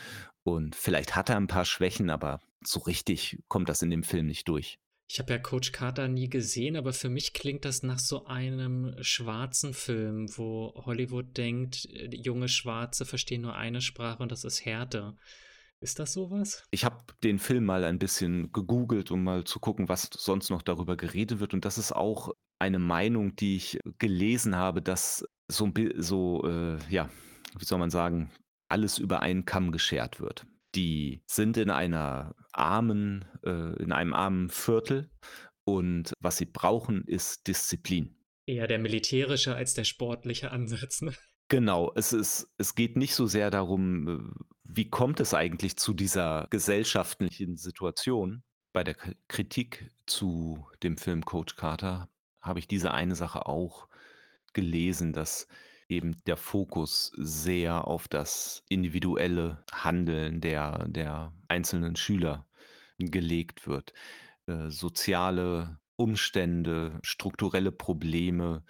[0.44, 4.28] Und vielleicht hat er 'n paar Schwächen, aber so richtig kommt das in dem Film
[4.28, 4.78] nicht durch.
[5.10, 8.96] Ich habe ja Coach Carter nie gesehen, aber für mich klingt das nach so einem
[9.02, 14.66] schwarzen Film, wo Hollywood denkt, äh, junge Schwarze verstehen nur eine Sprache und das ist
[14.66, 15.16] Härte.
[15.82, 16.64] Ist das so was?
[16.72, 20.62] Ich habe den Film mal ein bisschen gegoogelt, um mal zu gucken, was sonst noch
[20.62, 21.54] darüber geredet wird.
[21.54, 27.10] Und das ist auch eine Meinung, die ich gelesen habe, dass so so, äh, ja,
[27.60, 28.32] wie soll man sagen,
[28.74, 30.48] alles über einen Kamm geschert wird.
[30.74, 35.12] Die sind in einer armen äh, in einem armen Viertel
[35.64, 38.18] und was sie brauchen, ist Disziplin.
[38.48, 41.14] Eher der militärische als der sportliche Ansatz, ne?
[41.50, 45.94] Genau, es ist es geht nicht so sehr darum, äh, wie kommt es eigentlich zu
[45.94, 48.44] dieser gesellschaftlichen Situation?
[48.74, 48.96] Bei der
[49.28, 52.10] Kritik zu dem Film Coach Carter
[52.42, 53.88] habe ich diese eine Sache auch
[54.54, 55.48] gelesen, dass
[55.90, 62.46] eben der Fokus sehr auf das individuelle Handeln der der einzelnen Schüler
[62.98, 63.94] gelegt wird.
[64.48, 68.64] Äh, soziale Umstände, strukturelle Probleme,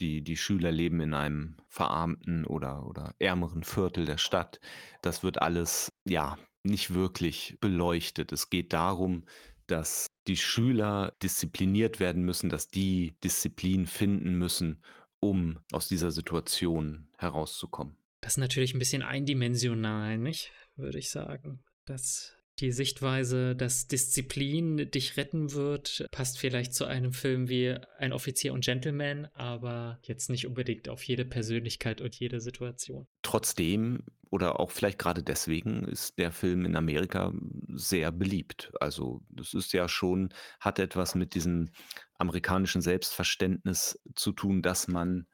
[0.00, 4.60] die die Schüler leben in einem verarmten oder oder ärmeren Viertel der Stadt.
[5.02, 8.32] Das wird alles, ja, nicht wirklich beleuchtet.
[8.32, 9.24] Es geht darum,
[9.66, 14.82] dass die Schüler diszipliniert werden müssen, dass die Disziplin finden müssen,
[15.30, 17.96] um aus dieser Situation herauszukommen.
[18.20, 20.52] Das ist natürlich 'n bisschen eindimensional, nicht?
[20.76, 21.62] Würde ich sagen.
[21.84, 28.12] Dass die Sichtweise, dass Disziplin dich retten wird, passt vielleicht zu einem Film wie „Ein
[28.14, 33.06] Offizier und Gentleman“, aber jetzt nicht unbedingt auf jede Persönlichkeit und jede Situation.
[33.22, 37.32] Trotzdem oder auch vielleicht grade deswegen ist der Film in Amerika
[37.68, 38.72] sehr beliebt.
[38.80, 41.70] Also, das ist ja schon hat etwas mit diesem
[42.14, 45.26] amerikanischen Selbstverständnis zu tun, dass man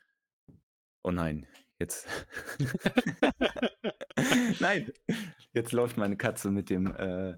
[1.05, 1.47] Oh nein,
[1.79, 2.07] jetzt
[4.61, 4.93] Nein,
[5.53, 7.37] jetzt läuft meine Katze mit dem, äh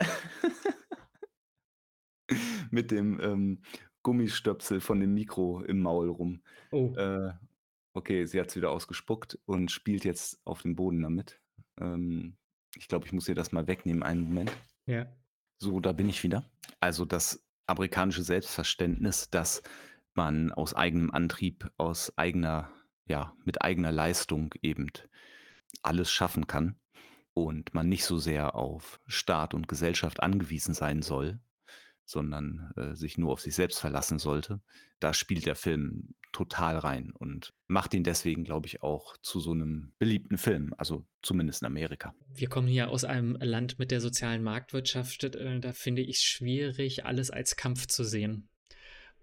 [2.70, 3.62] mit dem, ähm,
[4.06, 6.40] Gummistöpsel von dem Mikro im Maul rum.
[6.70, 6.94] Oh.
[6.94, 7.32] Äh,
[7.96, 11.40] okay, sie hat's wieder ausgespuckt und spielt jetzt auf dem Boden damit.
[11.80, 12.36] Ähm,
[12.76, 14.02] ich glaube, ich muss ihr das mal wegnehmen.
[14.02, 14.52] Einen Moment.
[14.86, 15.06] Ja.
[15.58, 16.48] So, da bin ich wieder.
[16.80, 19.62] Also, das amerikanische Selbstverständnis, dass
[20.14, 22.70] man aus eigenem Antrieb, aus eigener
[23.08, 24.90] ja, mit eigener Leistung eben
[25.82, 26.76] alles schaffen kann
[27.34, 31.38] und man nicht so sehr auf Staat und Gesellschaft angewiesen sein soll,
[32.06, 34.60] sondern, äh, sich nur auf sich selbst verlassen sollte.
[35.00, 39.54] Da spielt der Film total rein und macht ihn deswegen, glaube ich, auch zu so
[39.54, 42.14] 'nem beliebten Film, also zumindest in Amerika.
[42.34, 45.24] Wir kommen hier aus einem Land mit der sozialen Marktwirtschaft.
[45.24, 48.48] Äh, da finde ich's schwierig, alles als Kampf zu sehen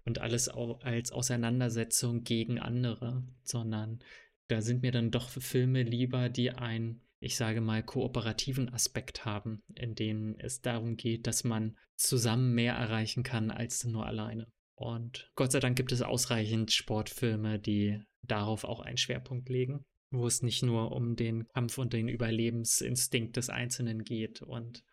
[0.04, 4.00] und alles au als Auseinandersetzung gegen andere, sondern
[4.48, 9.62] da sind mir dann doch Filme lieber, die einen, ich sage mal, kooperativen Aspekt haben,
[9.74, 14.46] in denen es darum geht, dass man zusammen mehr erreichen kann als nur alleine.
[14.74, 20.26] Und Gott sei Dank gibt es ausreichend Sportfilme, die darauf auch einen Schwerpunkt legen, wo
[20.26, 24.84] es nicht nur um den Kampf und den Überlebensinstinkt des Einzelnen geht und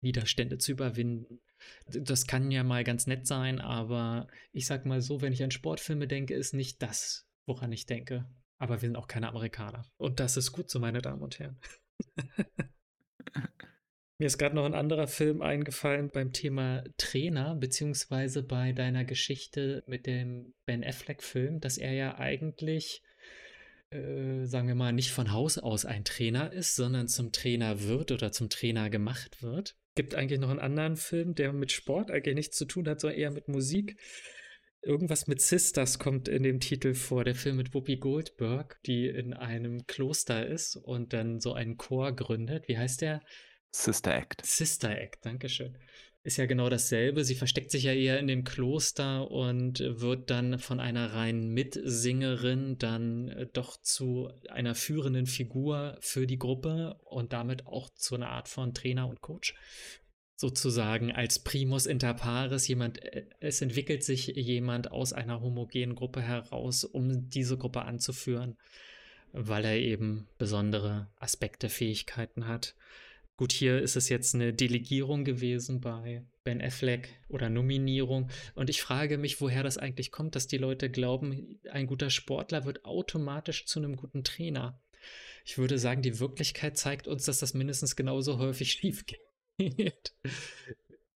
[0.00, 1.40] Widerstände zu überwinden.
[1.86, 5.50] Das kann ja mal ganz nett sein, aber ich sage mal so, wenn ich an
[5.50, 8.26] Sportfilme denke, ist nicht das, woran ich denke.
[8.58, 9.84] Aber wir sind auch keine Amerikaner.
[9.98, 11.58] Und das ist gut so, meine Damen und Herren.
[14.18, 19.84] Mir ist grad noch 'n anderer Film eingefallen beim Thema Trainer, beziehungsweise bei deiner Geschichte
[19.86, 23.02] mit dem Ben Affleck-Film, dass er ja eigentlich,
[23.90, 28.10] äh, sagen wir mal, nicht von Haus aus ein Trainer ist, sondern zum Trainer wird
[28.10, 29.76] oder zum Trainer gemacht wird.
[29.96, 33.18] Gibt eigentlich noch 'n anderen Film, der mit Sport eigentlich nichts zu tun hat, sondern
[33.18, 34.00] eher mit Musik.
[34.86, 39.34] Irgendwas mit Sisters kommt in dem Titel vor, der Film mit Whoopi Goldberg, die in
[39.34, 42.68] einem Kloster ist und dann so einen Chor gründet.
[42.68, 43.20] Wie heißt der?
[43.72, 44.46] Sister Act.
[44.46, 45.76] Sister Act, danke schön.
[46.22, 47.24] ist ja genau dasselbe.
[47.24, 52.78] Sie versteckt sich ja eher in dem Kloster und wird dann von einer reinen Mitsingerin
[52.78, 58.28] dann äh, doch zu einer führenden Figur für die Gruppe und damit auch zu einer
[58.28, 59.52] Art von Trainer und Coach.
[60.38, 66.20] Sozusagen als Primus inter pares, jemand, äh, es entwickelt sich jemand aus einer homogenen Gruppe
[66.20, 68.58] heraus, um diese Gruppe anzuführen,
[69.32, 72.74] weil er eben besondere Aspekte, Fähigkeiten hat.
[73.38, 78.30] Gut, hier ist es jetzt eine Delegierung gewesen bei Ben Affleck oder Nominierung.
[78.54, 82.64] Und ich frage mich, woher das eigentlich kommt, dass die Leute glauben, ein guter Sportler
[82.64, 84.80] wird automatisch zu einem guten Trainer.
[85.44, 89.25] Ich würde sagen, die Wirklichkeit zeigt uns, dass das mindestens genauso häufig schief geht.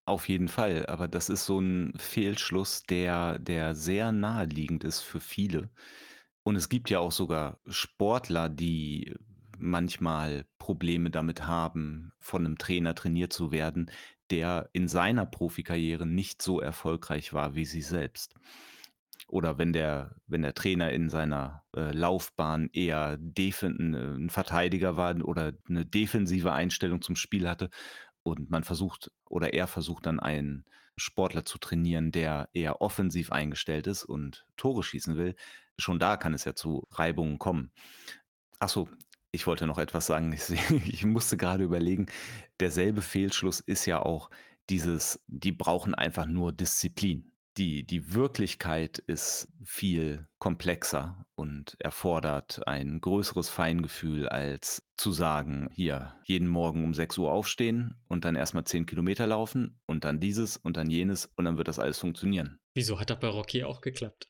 [0.07, 5.20] Auf jeden Fall, aber das ist so ein Fehlschluss, der der sehr naheliegend ist für
[5.20, 5.70] viele.
[6.43, 9.14] Und es gibt ja auch sogar Sportler, die
[9.59, 13.91] manchmal Probleme damit haben, von einem Trainer trainiert zu werden,
[14.30, 18.34] der in seiner Profikarriere nicht so erfolgreich war wie sie selbst.
[19.28, 23.18] Oder wenn der wenn der Trainer in seiner, äh, Laufbahn eher
[23.95, 27.70] äh, 'n Verteidiger war oder eine defensive Einstellung zum Spiel hatte
[28.22, 30.64] und man versucht oder er versucht dann einen
[30.96, 35.34] Sportler zu trainieren, der eher offensiv eingestellt ist und Tore schießen will.
[35.78, 37.72] Schon da kann es ja zu Reibungen kommen.
[38.58, 38.88] Ach so,
[39.32, 40.32] ich wollte noch etwas sagen.
[40.86, 42.06] Ich musste gerade überlegen,
[42.60, 44.30] derselbe Fehlschluss ist ja auch
[44.68, 47.30] dieses die brauchen einfach nur Disziplin.
[47.57, 56.16] Die die Wirklichkeit ist viel komplexer und erfordert ein größeres Feingefühl, als zu sagen: „Hier,
[56.24, 60.20] jeden Morgen um sechs Uhr aufstehen und dann erst mal 10 Kilometer laufen und dann
[60.20, 63.62] dieses und dann jenes und dann wird das alles funktionieren.“ Wieso hat das bei Rocky
[63.64, 64.28] auch geklappt?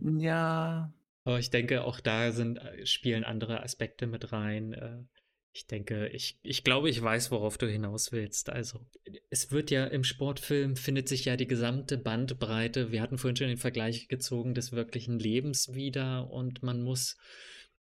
[0.00, 0.92] Ja.
[1.24, 5.08] Aber ich denke, auch da sind, äh, spielen andere Aspekte mit rein.
[5.54, 8.48] Ich denke, ich, ich glaube, ich weiß, worauf du hinaus willst.
[8.48, 8.80] Also,
[9.28, 12.90] es wird ja im Sportfilm findet sich ja die gesamte Bandbreite.
[12.90, 17.18] Wir hatten vorhin schon den Vergleich gezogen des wirklichen Lebens wieder und man muss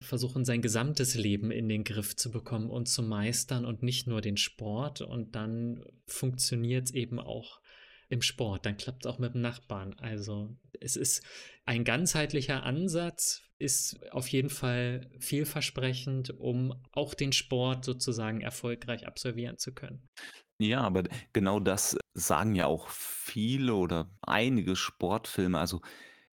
[0.01, 4.21] versuchen, sein gesamtes Leben in den Griff zu bekommen und zu meistern und nicht nur
[4.21, 5.01] den Sport.
[5.03, 7.61] Und dann funktioniert es eben auch
[8.09, 9.95] im Sport, dann klappt es auch mit dem Nachbarn.
[9.99, 11.23] Also es ist
[11.64, 19.58] ein ganzheitlicher Ansatz, ist auf jeden Fall vielversprechend, um auch den Sport sozusagen erfolgreich absolvieren
[19.58, 20.08] zu können.
[20.58, 25.58] Ja, aber genau das sagen ja auch viele oder einige Sportfilme.
[25.58, 25.80] Also,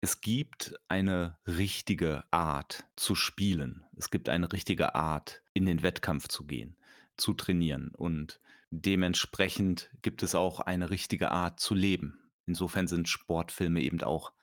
[0.02, 3.86] es gibt eine richtige Art zu spielen.
[3.96, 6.78] Es gibt eine richtige Art, in den Wettkampf zu gehen,
[7.18, 12.20] zu trainieren und dementsprechend gibt es auch eine richtige Art zu leben.
[12.46, 14.34] Insofern sind Sportfilme eben auch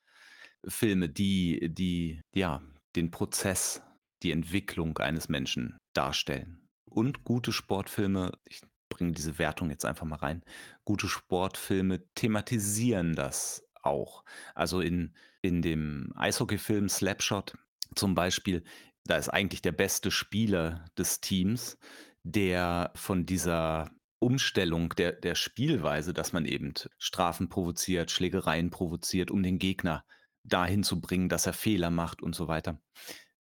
[0.67, 2.63] Filme, die die, ja,
[2.97, 3.83] den Prozess,
[4.23, 6.69] die Entwicklung eines Menschen darstellen.
[6.85, 10.43] Und gute Sportfilme, ich bringe diese Wertung jetzt einfach mal rein,
[10.85, 14.25] gute Sportfilme thematisieren das auch.
[14.55, 15.15] Also in
[15.45, 17.55] in dem Eishockeyfilm Slapshot
[17.95, 18.65] zum Beispiel,
[19.05, 21.77] da ist eigentlich der beste Spieler des Teams,
[22.23, 23.91] der von dieser
[24.21, 30.07] Umstellung der der Spielweise, dass man eben Strafen provoziert, Schlägereien provoziert, um den Gegner
[30.45, 32.81] dahin zu bringen, dass er Fehler macht und so weiter.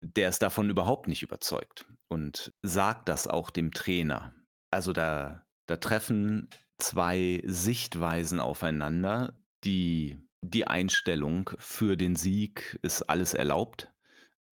[0.02, 4.34] Der ist davon überhaupt nicht überzeugt und sagt das auch dem Trainer.
[4.72, 6.50] Also, da da treffen
[6.80, 9.40] 2 Sichtweisen aufeinander.
[9.64, 13.94] Die die Einstellung für den Sieg ist alles erlaubt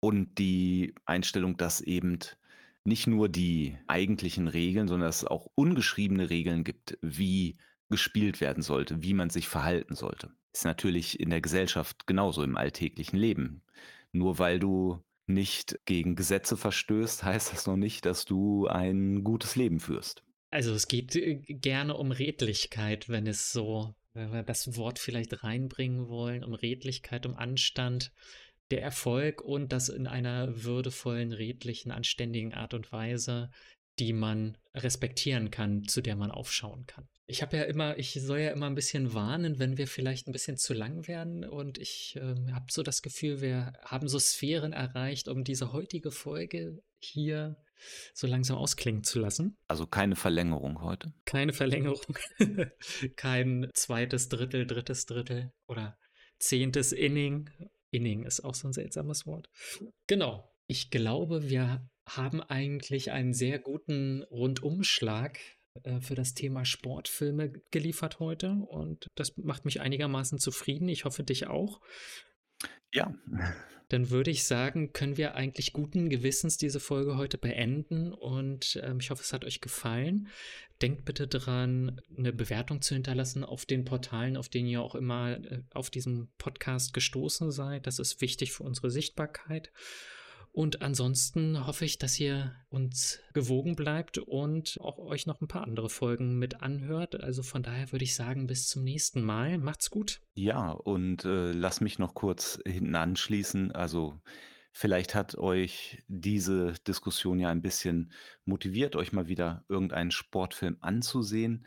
[0.00, 2.20] und die Einstellung, dass eben
[2.84, 7.58] nicht nur die eigentlichen Regeln, sondern dass es auch ungeschriebene Regeln gibt, wie
[7.90, 10.30] gespielt werden sollte, wie man sich verhalten sollte.
[10.52, 13.62] Ist natürlich in der Gesellschaft genauso im alltäglichen Leben.
[14.12, 19.56] Nur weil du nicht gegen Gesetze verstößt, heißt das noch nicht, dass du ein gutes
[19.56, 20.22] Leben führst.
[20.50, 25.44] Also es geht äh, gerne um Redlichkeit, wenn es so, wenn wir das Wort vielleicht
[25.44, 28.12] reinbringen wollen, um Redlichkeit, um Anstand
[28.70, 33.50] der Erfolg und das in einer würdevollen, redlichen, anständigen Art und Weise,
[33.98, 37.08] die man respektieren kann, zu der man aufschauen kann.
[37.30, 40.32] Ich habe ja immer, ich soll ja immer ein bisschen warnen, wenn wir vielleicht ein
[40.32, 44.72] bisschen zu lang werden und ich äh, habe so das Gefühl, wir haben so Sphären
[44.72, 47.56] erreicht, um diese heutige Folge hier
[48.14, 49.56] so langsam ausklingen zu lassen.
[49.68, 51.14] Also keine Verlängerung heute.
[51.24, 52.18] Keine Verlängerung.
[53.16, 55.96] Kein zweites Drittel, drittes Drittel oder
[56.38, 57.48] zehntes Inning
[57.92, 59.48] Inning ist auch so ein seltsames Wort.
[60.06, 60.48] Genau.
[60.66, 65.38] Ich glaube, wir haben eigentlich einen sehr guten Rundumschlag
[65.84, 70.88] äh, für das Thema Sportfilme geliefert heute und das macht mich einigermaßen zufrieden.
[70.88, 71.80] Ich hoffe, dich auch.
[72.92, 73.14] Ja.
[73.90, 78.98] dann würde ich sagen, können wir eigentlich guten Gewissens diese Folge heute beenden und ähm,
[79.00, 80.28] ich hoffe, es hat euch gefallen.
[80.80, 85.32] Denkt bitte daran, eine Bewertung zu hinterlassen auf den Portalen, auf denen ihr auch immer
[85.32, 87.86] äh, auf diesen Podcast gestoßen seid.
[87.86, 89.72] Das ist wichtig für unsere Sichtbarkeit.
[90.52, 95.62] Und ansonsten hoffe ich, dass ihr uns gewogen bleibt und auch euch noch ein paar
[95.62, 97.20] andere Folgen mit anhört.
[97.20, 99.58] Also von daher würde ich sagen, bis zum nächsten Mal.
[99.58, 100.20] Macht's gut.
[100.34, 103.70] Ja, und äh, lass mich noch kurz hinten anschließen.
[103.70, 104.20] Also
[104.72, 108.12] vielleicht hat euch diese Diskussion ja ein bisschen
[108.44, 111.64] motiviert, euch mal wieder irgendeinen Sportfilm anzusehen.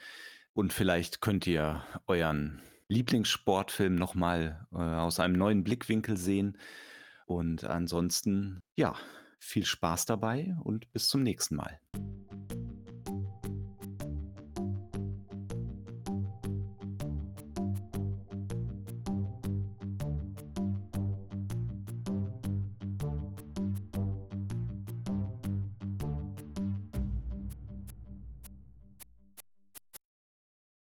[0.53, 6.57] Und vielleicht könnt ihr euren Lieblingssportfilm nochmal äh, aus einem neuen Blickwinkel sehen.
[7.25, 8.95] Und ansonsten, ja,
[9.39, 11.79] viel Spaß dabei und bis zum nächsten Mal.